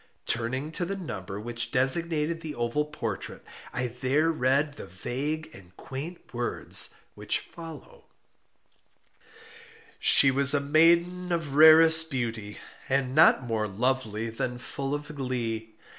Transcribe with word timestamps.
Turning 0.25 0.71
to 0.71 0.83
the 0.83 0.95
number 0.95 1.39
which 1.39 1.69
designated 1.69 2.41
the 2.41 2.55
oval 2.55 2.85
portrait, 2.85 3.45
I 3.71 3.85
there 3.85 4.31
read 4.31 4.73
the 4.73 4.87
vague 4.87 5.51
and 5.53 5.77
quaint 5.77 6.33
words 6.33 6.95
which 7.13 7.37
follow: 7.37 8.05
"She 9.99 10.31
was 10.31 10.55
a 10.55 10.59
maiden 10.59 11.31
of 11.31 11.53
rarest 11.53 12.09
beauty, 12.09 12.57
and 12.89 13.13
not 13.13 13.43
more 13.43 13.67
lovely 13.67 14.31
than 14.31 14.57
full 14.57 14.95
of 14.95 15.13
glee. 15.13 15.75